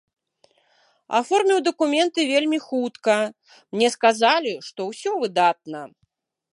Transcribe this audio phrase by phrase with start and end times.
[1.19, 3.15] Аформіў дакументы вельмі хутка,
[3.77, 5.81] мне сказалі, што ўсё выдатна.